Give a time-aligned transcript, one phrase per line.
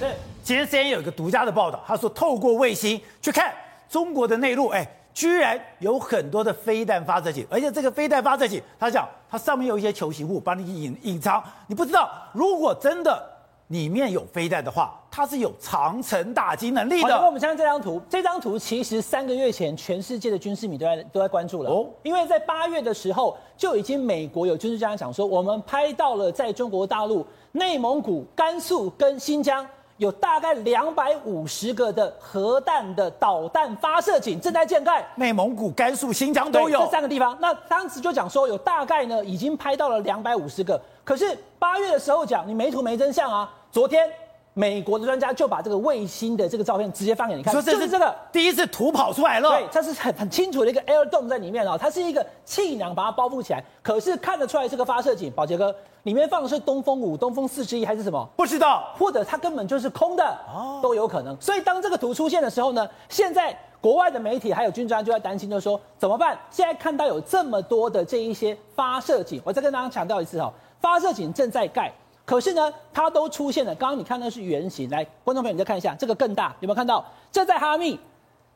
[0.00, 3.52] 对，今天 CNN 有一个独家的报道，他说透过卫星去看
[3.86, 13.22] 中国的内陆，哎，居然有很多的飞弹发射器，而且这个飞弹发射器，他讲它上面有一些球形物，帮你隐隐藏，你不知道，如果真的
[13.66, 17.18] 里面有飞弹的话，它是有长城打击能力的。
[17.18, 27.26] 好，我们先看这张图，这张图其实三个月前全世界的军事迷都在都在关注了哦，因为在八月的时候就已经美国有军事专家讲说，我们拍到了在中国大陆。
[27.52, 29.66] 内蒙古、甘肃跟新疆
[30.00, 35.06] 有大概两百五十个的核弹的导弹发射井正在建盖。
[35.16, 37.36] 内蒙古、甘肃、新疆都有这三个地方。
[37.38, 43.52] 那当时就讲说有大概呢已经拍到了两百五十个，可是八月的时候讲你没图没真相啊。
[43.70, 44.10] 昨天。
[44.52, 49.48] 美国的专家就把这个卫星的这个照片直接放给你看，说这是这个第一次图跑出来了。
[49.48, 55.30] 对，它是很很清楚的一个 air dome 在里面啊，它是一个气囊把它包覆起来，可是看得出来是个发射井。
[55.32, 58.28] 宝杰哥，里面放的是东风五、东风四十一还是什么？
[58.36, 60.36] 不知道，或者它根本就是空的，
[60.82, 61.40] 都有可能。
[61.40, 66.36] 所以当这个图出现的时候呢，现在国外的媒体还有军专就在担心，就是说怎么办？
[66.50, 71.92] 现在看到有这么多的这一些发射井，我再跟大家强调一次哦，发射井正在盖。
[72.30, 73.74] 可是呢，它都出现了。
[73.74, 77.04] 刚刚你看的是圆形，来，观众朋友你再看一下，这个更大，有没有看到？
[77.32, 77.98] 这在哈密，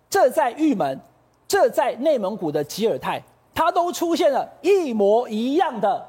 [0.09, 0.97] 这在玉门，
[1.49, 3.21] 这在内蒙古的吉尔泰，
[3.53, 6.07] 它都出现了一模一样的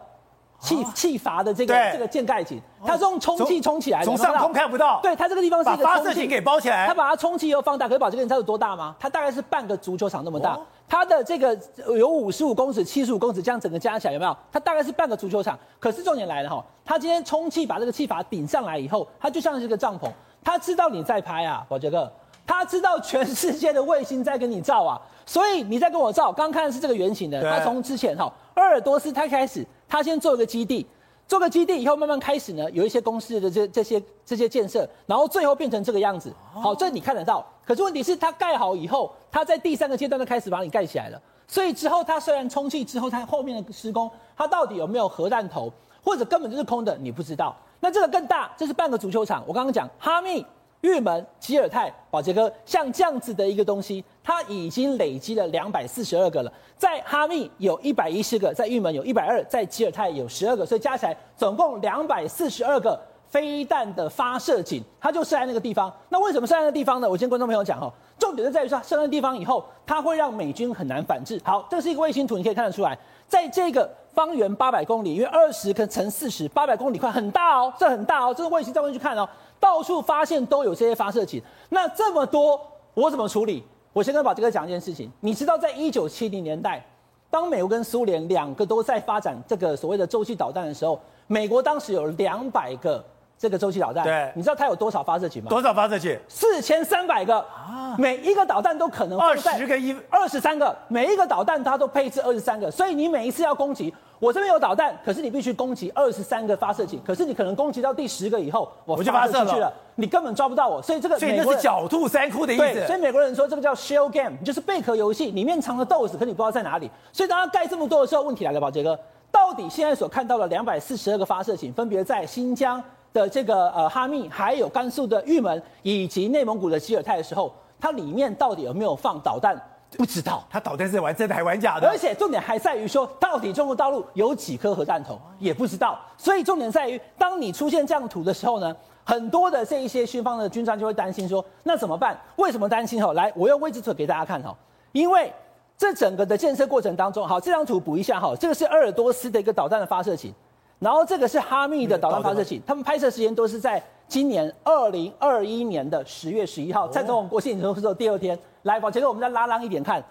[0.59, 5.00] 气气阀的这个这个建盖井，它是用充气充起来的，从上空看不到。
[5.02, 7.89] 对，它这个地方是一个把发射井给包起来，它把它充气以后放大。
[7.89, 8.95] 可以把这个，你知道有多大吗？
[9.00, 10.55] 它大概是半个足球场那么大。
[10.88, 11.58] 它的这个
[11.97, 14.38] 有五十五公尺、七十五公尺，这样整个加起来有没有？
[14.52, 15.58] 它大概是半个足球场。
[15.80, 20.09] 可是重点来了哈，它今天充气把这个气阀顶上来以后，它就像是一个帐篷。
[20.44, 22.11] 它知道你在拍啊，宝杰哥，
[22.45, 26.31] 它知道全世界的卫星在跟你照啊，所以你在跟我照。
[26.31, 30.86] 刚看的是这个圆形的，它从之前哈鄂尔多斯它开始，它先做一个基地。
[31.27, 36.33] 做个基地以后，慢慢开始呢，有一些公司的这这些这些建设，然后最后变成这个样子。
[36.53, 37.45] 好，这你看得到。
[37.65, 41.21] 可是问题是，它盖好以后，它在第三个阶段就开始把你盖起来了。
[41.47, 45.72] 所以之后，它虽然充气之后，它后面的施工，它到底有没有核弹头，
[46.03, 47.55] 或者根本就是空的，你不知道。
[47.79, 49.44] 那这个更大，这是半个足球场。
[49.47, 50.45] 我刚刚讲哈密。
[50.81, 56.52] 玉门、吉尔泰、宝杰哥，像这样子的一个东西，它已经累积了两百四十二个了。
[56.75, 63.00] 在哈密有一百一十个，在玉门有一百二，在吉尔泰有十二个，所以加起来总共两百四十二个
[63.30, 65.94] 飞弹的发射井，它就设在那个地方。
[66.09, 67.08] 那为什么设在那个地方呢？
[67.08, 71.40] 我先跟观众朋友讲哈，重点就在于说，设在那个地方以后，它会让美军很难反制。
[71.44, 72.97] 好，这是一个卫星图，你可以看得出来，
[73.28, 79.28] 在这个方圆八百公里，因为二十跟乘四十，八百公里块很大哦，这很大哦，这是卫星照片去看哦。
[79.59, 82.59] 到处发现都有这些发射井，那这么多
[82.94, 83.63] 我怎么处理？
[83.95, 86.85] 我先跟宝杰哥讲一件事情，你知道在一九七零年代，
[87.29, 93.01] 当美国跟苏联两个都在发展这个所谓的洲际导弹的时候，美国当时有两百个
[93.38, 95.47] 这个洲际导弹，对，你知道它有多少发射器吗？
[95.47, 96.19] 多少发射器？
[96.28, 97.95] 四千三百个啊！
[97.97, 103.95] 每一个导弹都可能二十个一二十三个，每一个导弹它都配置二十三个，所以你每一次要攻击。
[104.19, 112.63] 我这边有导弹，可是你必须攻击二十三个发射井，可是你可能攻击到第十个以后，我就发射出去了，你根本抓不到我，所以这个所以那是狡兔三窟的意思。
[112.63, 116.89] 对，所以美国人说这个叫 shell game，就是贝壳游戏，里面藏了豆子，可你不知道在哪里。
[117.11, 118.97] 所以当他盖这么多的时候，问题来了，宝杰哥，
[119.31, 129.61] 到底现在所看到的两百四十二个发射井，分别在新疆的这个呃哈密，还有甘肃的玉门，以及内蒙古的吉尔泰的时候，它里面到底有没有放导弹？
[129.91, 135.97] 不知道他导弹是玩真的还玩假的，而且重点还在于说，到底中国大陆有几颗核弹头也不知道。
[136.18, 138.75] 所以重点在于，当你出现这样图的时候呢，
[139.06, 142.19] 很多的这一些军方的军专就会担心说，那怎么办？
[142.35, 143.01] 为什么担心？
[143.01, 144.53] 哈，来，我用位置图给大家看哈，
[144.91, 145.31] 因为
[145.78, 150.34] 这整个的建设过程当中，好，这张图补一下哈，这个是鄂尔多斯的一个导弹的发射井，
[150.79, 158.38] 然后这个是哈密的导弹发射井，他们拍摄时间都是在今年二零二一年的十月十一号，在中国国庆日的第二天。
[158.65, 160.03] 来，宝杰哥，我们再拉长一点看，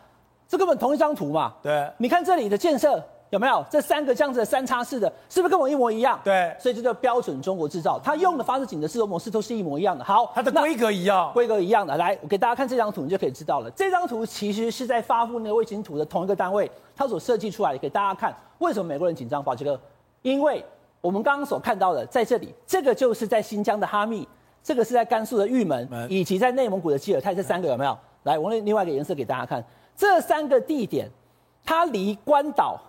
[0.47, 1.53] 这根本同一张图嘛。
[1.61, 6.21] 对，你看这里的建设有没有这三个这样子的三叉式的，是不是跟我一模一样？
[6.23, 10.05] 对，所以这叫标准中国制造，它用的发射井的制作模式都是一模一样的。
[10.05, 11.97] 好，它的规格一样，规格一样的。
[11.97, 13.69] 来，我给大家看这张图，你就可以知道了。
[13.73, 18.33] 这张图其实是在发布那个卫星图的同一个单位，它所设计出来的，给大家看。
[18.59, 19.43] 为什么美国人紧张？
[19.43, 19.81] 宝杰哥，
[20.23, 20.65] 因为
[21.01, 24.29] 我们刚刚所看到的，在这里，这个就是在新疆的哈密，
[24.63, 27.99] 这个是在甘肃的玉门，以及在内蒙古的吉尔泰，这三个有没有？
[28.25, 29.65] 来，我用另外一个颜色给大家看，
[29.97, 31.09] 这三个地点，
[31.65, 32.81] 它离关岛，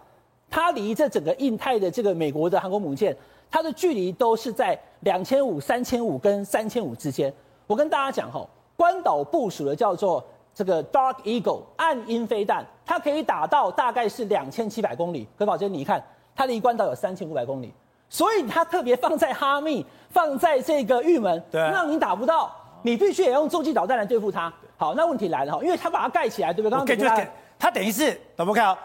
[0.49, 3.15] 它离这整个印太的这个美国的航空母舰，
[3.51, 7.31] 它的距离都是在两千五、三千五跟三千五之间。
[7.67, 10.23] 我跟大家讲吼，关岛部署的叫做
[10.53, 15.27] 这个 Dark Eagle 暗鹰飞弹，它可以打到大概是两千七百公里。
[15.37, 16.01] 可宝杰，你看，
[16.33, 17.73] 它离关岛有三千五百公里，
[18.07, 24.53] 所以它特别放在哈密，放在这个玉门，对，让你打不到，你必须也用洲际导弹来对付它。
[24.77, 26.77] 好，那问题来了哈，因为他把它盖起来，对不对？
[26.77, 27.27] 刚刚给
[27.57, 28.77] 他等于是怎么看啊？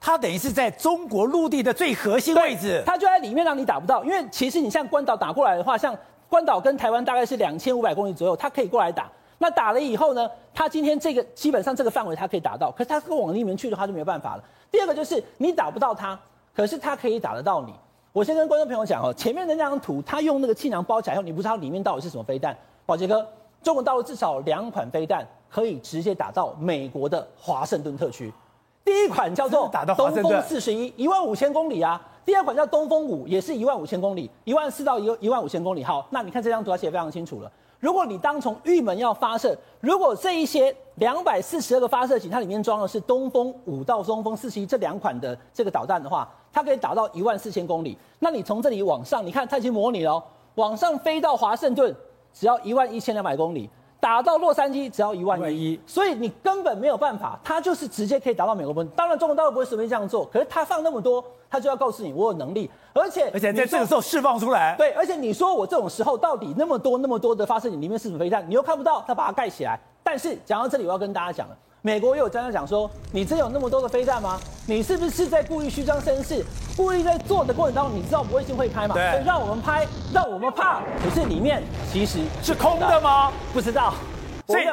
[0.00, 4.04] 他等于是在中国陆地的最核心位置，它就在里面让你打不到。
[4.04, 5.96] 因为其实你像关岛打过来的话，像
[6.28, 9.10] 关岛跟台湾大概是两千五百公里左右，它可以过来打。
[9.38, 14.44] 那打了以后呢，它今天这个基本上这个范围它可以打到，可是他往里面去的话就没有办法了。
[14.70, 16.18] 第二个就是你打不到它，
[16.54, 17.72] 可是它可以打得到你。
[18.12, 22.56] 我先跟观众朋友讲哦，前面的那张图，它用那个气囊包起来以后，你不知道里面到底是什么飞弹。
[22.86, 23.26] 宝杰哥，
[23.62, 28.32] 中国大陆至少两款飞弹可以直接打到美国的华盛顿特区。
[28.84, 32.00] 第一款叫做东风四十一，一万五千公里啊。
[32.24, 35.82] 第二款叫东风五，也是一万五千公里，一万四到一一万五千公里。
[35.82, 37.50] 好，那你看这张图，它写得非常清楚了。
[37.80, 47.96] 如果你当从玉门要发射，如果这一些两百四十二个发射井，它里面装的是东风五到东风四十一这两款的这个导弹的话，它可以打到一万四千公里。
[48.18, 50.22] 那你从这里往上，你看它已经模拟了哦，
[50.56, 51.94] 往上飞到华盛顿，
[52.32, 53.70] 只要一万一千两百公里。
[54.00, 58.92] 打到洛杉矶只要一万一，所以你根本没有办法，他就是直接可以打到美国本土。
[58.94, 64.76] 当然，中国大陆不会随便这样做，可是他放那么多，他就要告诉你我有能力，而且而且在这个时候释放出来。
[64.76, 69.78] 对，而且你说我这种时候到底那么多那么多的发射井里面是什么飞弹，你又看不到，他把它盖起来。
[70.02, 71.56] 但是讲到这里，我要跟大家讲了。
[71.80, 74.38] 美国也有专家讲说，你真有那么多的飞弹吗？
[74.66, 76.44] 你是不是在故意虚张声势？
[76.76, 78.96] 故意在做的过程当中，你知道不会先会拍嘛？
[78.96, 80.80] 对，让我们拍，让我们怕。
[81.02, 83.32] 可是里面其实是空的吗？
[83.52, 83.94] 不知道。
[84.48, 84.64] 所以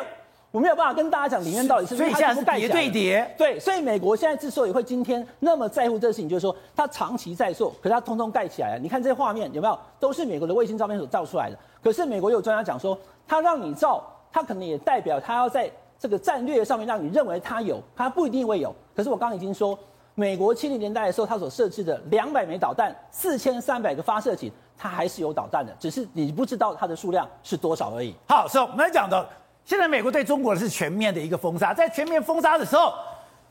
[0.50, 3.36] 我没有办法跟大家讲里面到底是不是它是叠对叠。
[3.38, 8.80] 对，所以美国现在之所以会今天那么在乎这个事情，就是说它长期在做，可是它通通盖起来了。
[8.80, 9.78] 你看这些画面有没有？
[10.00, 11.58] 都是美国的卫星照片所照出来的。
[11.84, 12.98] 可是美国有专家讲说，
[13.28, 15.70] 它让你照，它可能也代表它要在。
[15.98, 18.74] 这个战略上面让你认为它有，它不一定会有。
[18.96, 19.78] 可是我刚刚已经说，
[20.14, 28.14] 美国七零年代的时候，它所设置的两百枚导弹、四千三百个发射井，它还是有导弹的，只是你不知道它的数量是多少而已。
[28.28, 29.28] 好，所以我们来讲的，
[29.64, 32.94] 现在美国对中国是全面的一个封杀，在全面封杀的时候，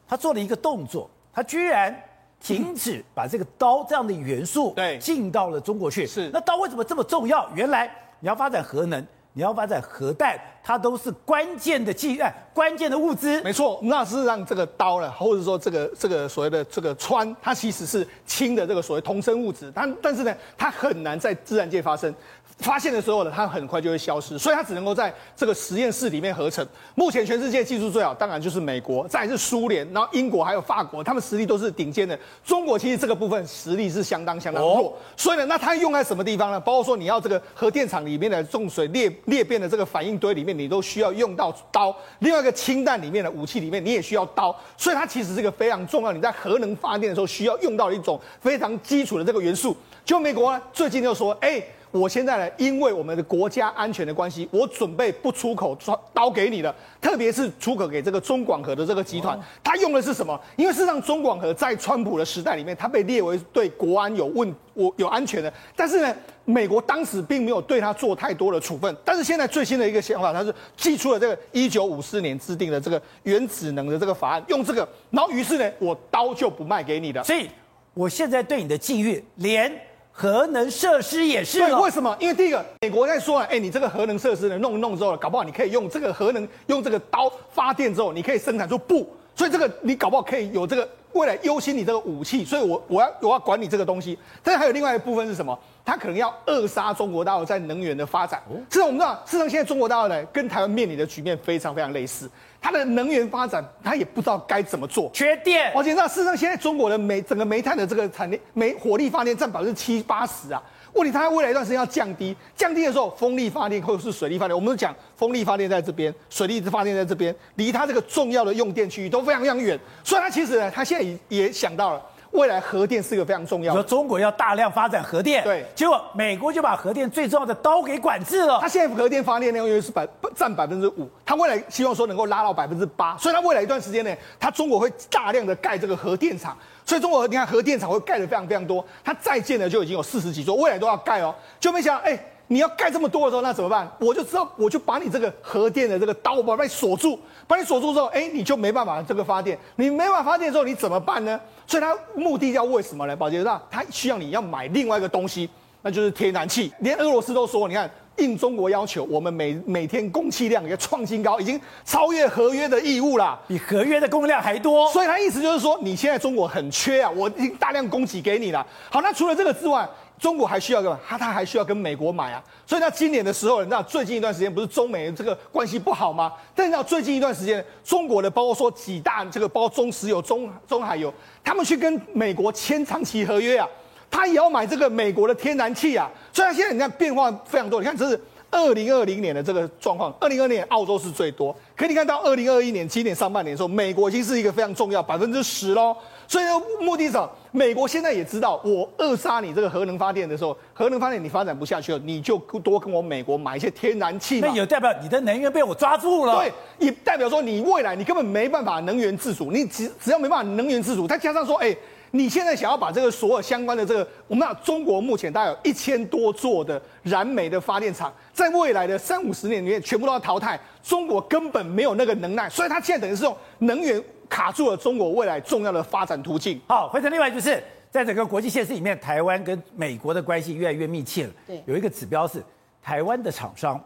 [0.06, 1.94] 他做了一个动作，他居然
[2.41, 6.06] 停止把这个刀这样的元素对进到了中国去。
[6.06, 7.49] 是，那刀为什么这么重要？
[7.55, 9.05] 原来你要发展核能。
[9.37, 13.40] 你要发展核弹，它都是关键的技哎，关键的物资。
[13.43, 22.12] 没错，那是让这个刀呢，或者说这个这个所谓的这个氚，它其实是轻的这个所谓同生物质，但但是呢，它很难在自然界发生。
[22.58, 26.64] 发现的时候呢，它很快就会消失，所以它只能够在这个实验室里面合成。
[26.94, 32.17] 目前全世界技术最好，当然就是美国，再是苏联，然后英国还有法国，他们实力都是顶尖的。
[32.44, 36.60] 中国其实这个部分实力是相当相当弱，哦、所以呢，那它用在什么地方呢？
[36.60, 41.95] 包括说你要这个核电厂里面的重水裂裂变的这个反应堆里面，你都需要用到刀。
[42.21, 44.55] 另外一个氢弹里面的武器里面，你也需要刀。
[44.77, 49.77] 所以它其实是一个非常重要，你在核能发电的时候需要用到一种非常基础的这个元素。
[50.05, 51.62] 就美国呢，最近就说，哎。
[52.00, 55.79] 我现在呢，因为我们的国家安全的关系，我准备不出口
[56.12, 60.38] 刀给你的，特别是出口给这个中广核的这个集团，他用的是什么？
[60.56, 66.12] 因为事实上中广核在川普的时代里面，它被列为对国安有问、我有安全的，但是呢，
[66.44, 68.96] 美国当时并没有对它做太多的处分。
[69.05, 77.23] 但是现在最新的一个想法，它是寄出了这个一九五四年制定的这个原子能的这个法案，用这个，然后于是呢，我刀就不卖给你的。
[77.23, 77.49] 所以
[77.93, 79.73] 我现在对你的禁运连。
[80.16, 82.16] 核能设施也是对，为什么？
[82.20, 94.17] 因为第一个，美国在说了，哎，你这个核能设施呢，弄一弄之后，搞不好你可以用这个核能，用这个刀发电之后，你可以生产出布，所以这个你搞不好可以有这个未来优先你这个武器，所以我我要我要管你这个东西。
[94.41, 95.58] 但是还有另外一部分是什么？
[95.84, 98.43] 他可能要扼杀中国大陆在能源的发展。
[98.70, 102.31] 事实上我们知道，事实上现在中国大陆呢，跟台湾面临的局面非常非常类似。
[102.60, 105.70] 它的能源发展，它也不知道该怎么做，缺电。
[105.74, 110.62] 而且那事实上，现在中国的煤整个煤炭的这个产量，煤火力发电占百分之七八十啊。
[110.94, 119.79] 问题它未来一段时间要降低，降低的时候，风力发电或者是水力发电，我们讲风力发电在这边，水力发电在这边，离它这个重要的用电区域都非常非常远。
[120.03, 122.03] 所以它其实呢，它现在也也想到了。
[122.34, 123.81] 未来核电是一个非常重要的。
[123.81, 128.58] 说中国要大量发展核电，对，结果美国就把核电最重要的刀给管制了。
[128.60, 136.56] 它现在核电发电量约是百占百分之五，它未来希望说能够拉到百分之八，所以它未来一段时间内，它中国会大量的盖这个核电厂。
[136.84, 141.34] 所以中国你看核电厂会盖的非常非常多，它在建的就已经有四十几座，未来都要盖哦。
[141.58, 143.91] 就没想到，哎，你要盖这么多的时候，那怎么办？
[143.98, 149.58] 我就知道，我就把你这个核电的这个刀，我把你锁住，把你锁住之后，哎，你就没办法这个发电。
[149.77, 151.41] 你没办法发电之后，你怎么办呢？
[151.67, 153.17] 所以它目的要为什么呢？
[153.17, 155.48] 宝杰大，它需要你要买另外一个东西，
[155.81, 156.70] 那就是天然气。
[156.81, 164.89] 连俄罗斯都说，你看应中国要求，我们每每天供气量也创新高，已经超越合约的义务了，比合约的供量还多。
[164.93, 168.65] 所以他意思就是说，你现在中国很缺啊，我已经大量供给给你了。
[168.91, 170.99] 好，那除了这个之外，中国还需要干嘛？
[171.06, 172.43] 他他还需要跟美国买啊。
[172.67, 176.33] 所以那今年的时候，你知道最近一段时间不是中美这个关系不好吗？
[176.55, 183.69] 但是到最近一段时间，中国的包括说几大这个包括中石油、中中海油，他们去跟美国签长期合约啊，
[184.11, 186.11] 他也要买这个美国的天然气啊。
[186.33, 188.19] 所以现在你看变化非常多，你看这是
[188.51, 195.94] 二零二零年的这个状况，二零二零年澳洲是最多，可你看到二零二一年今年上半年的时候，美国已经是一个非常重要百分之十喽。
[196.26, 196.50] 所以呢，
[196.81, 197.31] 目的是什么？
[197.52, 204.48] 美国现在也知道，我扼杀你这个核能发电的时候，核能发电你发展不下去了，你就多跟我美国买一些天然气嘛。
[204.48, 206.36] 那也代表你的能源被我抓住了。
[206.36, 206.52] 对，
[206.86, 211.76] 也代表说你未来你根本没办法能源自主，你只只要没办法能源自主，再加上说，哎，
[212.15, 224.03] 你现在想要把这个所有相关的这个，我们讲中国目前大概有一千多座的燃煤的发电厂，在未来的三五十年里面全部都要淘汰，中国根本没有那个能耐，所以它现在等于是用能源。
[224.27, 226.61] 卡住了中国未来重要的发展途径。
[226.67, 231.33] 好，回成另外就是，在整个国际现实里面，台湾跟美国的关系越来越密切了。
[231.47, 232.43] 对，有一个指标是，
[232.83, 233.81] 台湾的厂商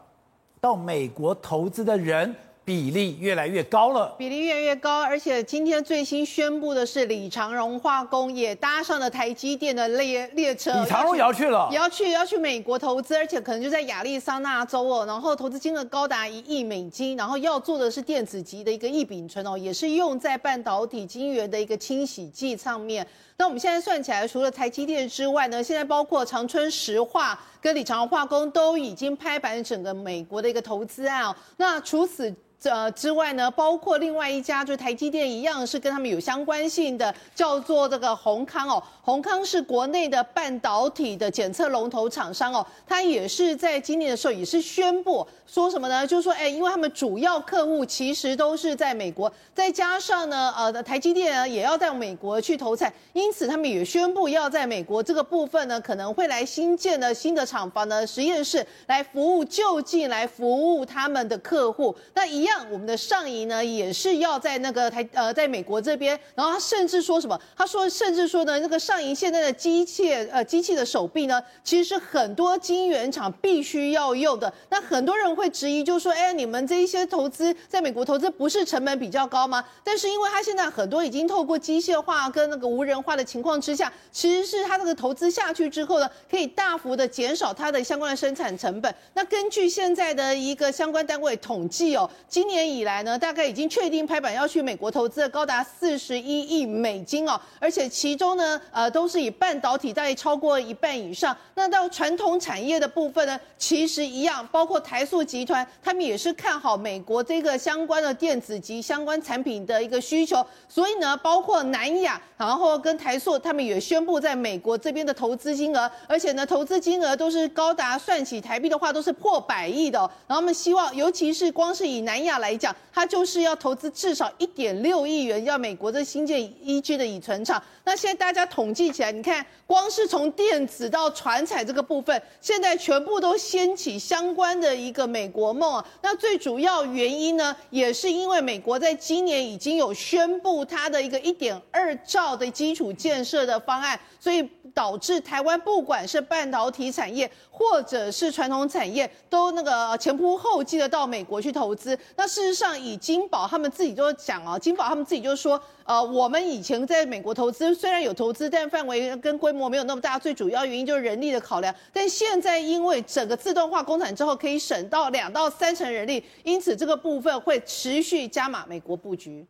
[0.61, 2.33] 到美国投资的人。
[2.65, 10.71] 比例越来越高了，比例越来越高，而且今天最新宣布的是，李长荣化工也搭上了台积电的列列车。
[10.79, 23.03] 李长荣也要去了，也要去，要去美国投资，而且可能就在亚利桑那州哦，然后投资金额高达一亿美金，然后要做的是电子级的一个异丙醇哦，也是用在半导体晶圆的一个清洗剂上面。
[23.37, 31.35] 那我们现在算起来，除了台积电之外呢，现在包括长春石化跟李长荣化工都已经拍板整个美国的一个投资案哦。
[31.57, 32.31] 那除此。
[32.59, 38.83] 这之外呢，包括另外一家，就是台积电一样，是跟他们有相关性的，叫做这个宏康哦。
[39.09, 46.05] 宏康是国内的半导体的检测龙头厂商哦，它也是在今年的时候也是宣布说什么呢？
[46.05, 61.95] 就是说，哎，因为他们主要客户其实都是在美国，再加上呢，呃，台积电呢也要在美国去投产，因此他们也宣布要在美国这个部分呢，可能会来新建的新的厂房的实验室来服务就近来服务他们的客户。
[62.13, 62.59] 那一样。
[62.69, 67.39] 我们的上仪呢，也是要在那个台呃，在美国这边，然后他甚至说什么？
[67.57, 74.51] 他说，甚至说呢，那个上现在的机械呃机器的手臂呢，其实是很多晶圆厂必须要用的。
[74.69, 79.63] 那很多人会质疑，就说，哎，你们这一些投资在美国投资，不是成本比较高吗？
[79.83, 88.93] 但是因为他现在很多已经透过机械化跟那个无人化的情况之下，其实是他这个投资下去之后呢，可以大幅的减少它的相关的生产成本。
[89.13, 92.09] 那根据现在的一个相关单位统计哦。
[92.27, 101.35] 今年以来呢，大概已经确定拍板要去美国投资的高达四十一亿美金哦，而且其中呢，呃，都是以半导体大概超过一半以上。
[101.53, 110.43] 那到传统产业的部分呢，其实一样，包括台塑集团，他们也是看好美国这个相关的电子及相关产品的一个需求。
[110.67, 119.99] 所以呢，包括南亚，然后跟台塑，他们也宣布在美国这边的投资金额，而且呢，投资金额都是高达算起台币的话，都是破百亿的。
[120.25, 122.39] 然后他们希望，尤其是光是以南亚。
[122.39, 127.61] 来讲，它就是要投资至少一点六亿元，要美国的新建一 G 的乙醇厂。
[127.83, 135.85] 那现在大家统统计起来，你看，光是从电子到传产这个部分，现在全部都掀起相关的一个美国梦啊。
[136.03, 151.97] 那最主要原因呢，也是因为美国在今年已经有宣布它的一个一点二兆的基础建设的方案，所以导致台湾不管是半导体产业或者是传统产业，都那个前仆后继的到美国去投资。
[152.15, 157.73] 那事实上，以金宝他们自己就讲啊，金宝他们自己就说，呃，我们以前在美国投资。
[157.79, 160.17] 虽然有投资，但范围跟规模没有那么大。
[160.17, 161.75] 最主要原因就是人力的考量。
[161.93, 169.45] 但现在因为整个自动化工厂之后，可以省到两到三成人力，因此这个部分会持续加码美国布局。